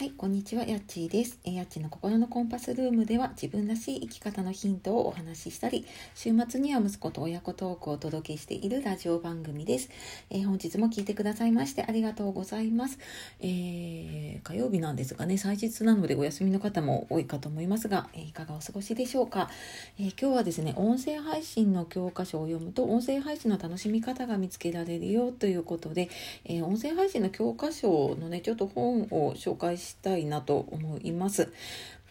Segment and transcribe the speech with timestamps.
[0.00, 1.38] はい、こんにちは、やっちーです。
[1.44, 5.84] やっちーの心のコンパスルームでは自分らしい生き方のヒントをお話ししたり、
[6.14, 9.90] 週末には息子と親子トークをお届けしているラジオ番組です。
[10.30, 12.98] えー、本日も聞いてくださいましてありがとうございます。
[13.40, 19.50] えー、火曜日なんですがね、祭日なのでお休みの方も多いかと思いますが、えー、いかがお過ごしでしょうか、
[19.98, 26.08] え今日はですね、音声配信の教科書を読むと、音声配信の楽しみ方が見つけられるよということで、
[26.46, 31.52] え音声配信の教科書のね、ちょっと本を紹介してしたいなと思います。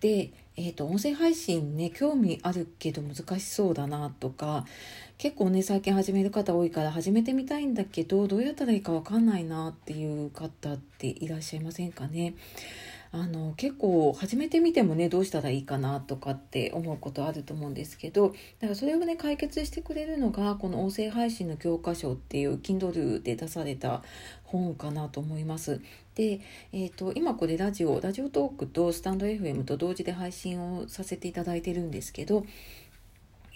[0.00, 4.66] で、えーと、音声配信ね興味あるけど難しそうだなとか
[5.18, 12.34] 結構ね最近始める方多いから始めてみたいんだけどどうやったらいいか分かんないなっていう方っていらっしゃいませんかね。
[13.16, 24.02] あの結構始めてみてもねどうしたらいいかなとかって思うことあると思うんですけどだからそれをね解決してくれるのがこの音声配信の教科書っていう Kindle で出された
[24.42, 25.80] 本かなと思います。
[26.16, 26.40] で、
[26.72, 32.44] えーと、今これラジオラジオトークとスタンド FM と同時で配信をさせていただいてるんですけど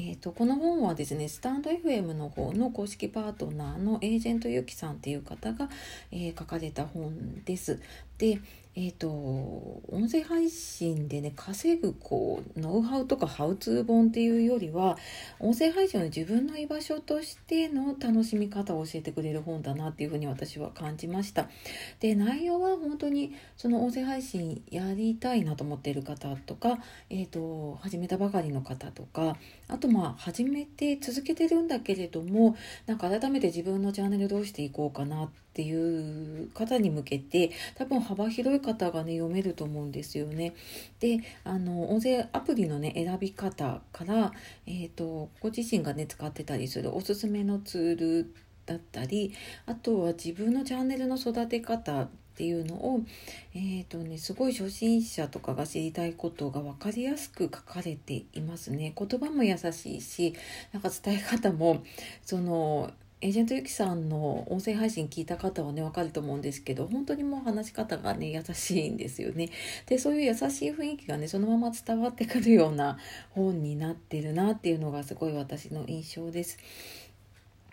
[0.00, 5.68] えーと、この本はですねスタンド FM の方の公式パートナーのエージェントゆきさんっていう方が、
[6.12, 7.80] えー、書かれた本です。
[8.16, 8.40] で、
[8.80, 9.08] えっ、ー、と
[9.88, 14.96] 音声配信でね稼ぐこうノウハウとかハウツー本っていうよりは
[15.40, 21.48] 音声配信を自分の居場所としての楽しみ方を教えてくれる本だなっていうふうに私は感じました。
[21.98, 26.78] で内容は本当にその音声配信やりたいなと思っている方とか、
[27.10, 40.54] えーと、始めたばかりの方とかあとまあ始めて続けてるんだけれどもなんか改めて自分のチャンネルどうしていこうかなっていう方に向けて多分幅広い方がね読めると思うんですよね。
[41.00, 44.32] であの音声アプリのね選び方から、
[44.66, 48.34] えーと、ご自身がね使ってたりするおすすめのツール
[48.66, 49.32] だったり
[49.66, 52.08] あとは自分のチャンネルの育て方っ
[52.38, 53.00] ていうのを、
[53.52, 58.92] えーとね、すごい初心者とかが知りたいことが分かりやすく書かれていますね。
[58.96, 60.34] 言葉も優しいし
[60.72, 61.82] なんか伝え方も
[62.22, 69.50] そのエージェントゆきさんの音声配信聞いた方はねわかると思うんですけど本当にもう話し方がね優しいんですよね。
[69.86, 72.96] でそういう優しい雰囲気がねそのまま伝わってくるような
[73.30, 76.58] 本になってるなっていうのがすごい私の印象です。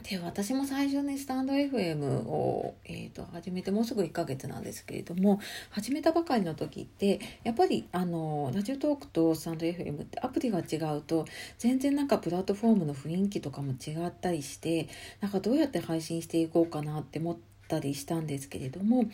[0.09, 5.39] で私も最初ねスタンド FM を、えーと、始めてもうすぐ1ヶ月なんですけれども
[5.71, 11.25] 始めたばかりの時ってやっぱりあのラジオトークとスタンド FM ってアプリが違うと
[11.57, 14.89] 全然なんかプラットフォームの雰囲気とかも違ったりして
[15.21, 19.06] なんかどうやって配信していこうかなって思ってたりしたんですけれども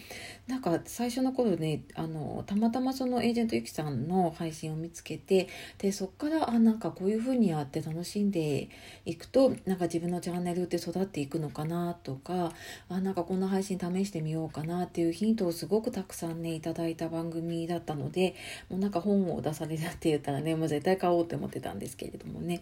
[0.48, 5.48] なんか最初の頃ねあのたまたまそのエージェントゆきさんの配信を見つけて
[5.78, 8.70] でそっからあなんかこういう風にやって楽しんで
[9.06, 12.52] いくとなんか自分のチャンネルって育っていくのかなとか
[12.90, 18.36] あなんかこんな配信試してみようかなっていうヒントをすごくたくさんねいただいた番組だったので
[18.70, 22.62] もうなんか本を出されたって言ったらねもう絶対買おうって思ってたんですけれどもね。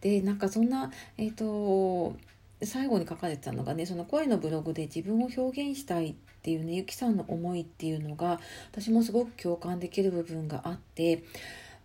[0.00, 2.16] でなんかそんなえっ、ー、と
[2.62, 8.40] 最後に書かれてたのがねその声のブログで自分を表現したいっていうねゆきさんの思いっていうのが
[8.70, 11.24] 私もすごく共感できる部分があって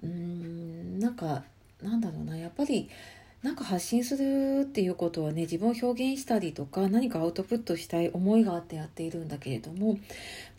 [0.03, 1.44] うーんなんか
[1.81, 2.90] なんだろうなやっぱり
[3.46, 10.00] なんか発信するっていうことはね自分を表現したりとか何かアウトプットしたい思いがあってやっているんだけれども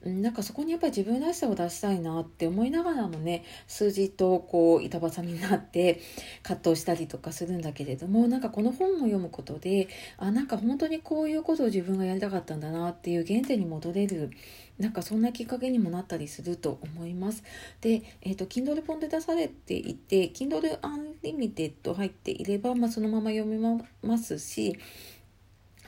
[0.04, 6.00] なんかそこにやっぱり自分らしさを出したいなって思いながらもね数字とこう板挟みになって
[6.44, 14.30] 葛藤したりとかするんだけれどもなんかこの本を読むことであなんか本当にこういうことを自分がやりたかったんだなっていう原点に戻れる
[14.78, 17.42] なんかそんなきっかけにもなったりすると思います。
[17.80, 23.58] で、えっ、ー、と Kindle 本で出されていて Kindle Unlimited 入っていれば、まあ、そのまま読め
[24.02, 24.78] ますし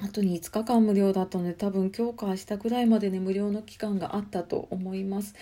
[0.00, 5.34] あとに5日間無料だったので多分今日か明日ぐらいまでね無料の期間があったと思います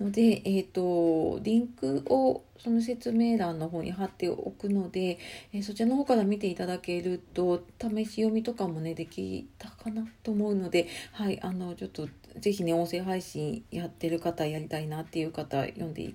[0.00, 5.18] のでえっ、ー、とリンクをその説明欄の方に貼っておくので、
[5.52, 12.08] えー、そちらの方から見ていただけると試し読みとかもねできたかなと思うのではいあのちょっと
[12.38, 16.14] ぜひね音声配信やってる方やりたいなっていう方読んで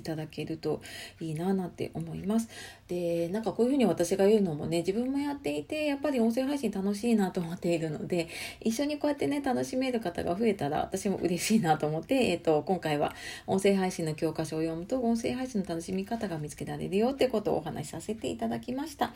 [0.00, 0.82] いただけると
[1.20, 2.48] いいななんて思います。
[2.88, 8.28] でなんかこういうふうに私が言うのもね自分もやっていてやっぱり音声配信楽しいなと思っているので
[8.60, 13.14] 一緒にこうやってね楽しめる方が増えたら私も嬉しいなと思って、えーと、今回は
[13.46, 19.12] 音声配信の教科書を読むと音声配信の楽しみ方が見つけられるよってことをお話しさせていただきました。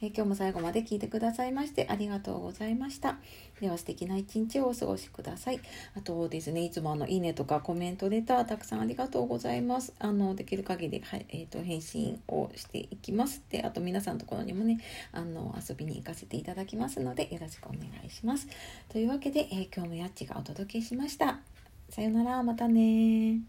[0.00, 3.18] えー、今日も最後まで聞いてくださいましてありがとうございました。
[3.60, 5.60] では素敵な一日をお過ごしください。
[5.96, 9.94] あとですねいつもあのいいねとかコメントレターたくさんありがとうございます。
[9.98, 13.42] あのできる限り、はいえーと、返信をしていきます。
[13.50, 14.80] であと皆さんのところにもね
[15.12, 18.48] あの遊びに行かせていただきますのでよろしくお願いします。
[18.88, 21.40] というわけで、えー、今日もやっちがお届けしました。
[21.90, 23.40] さよなら、またね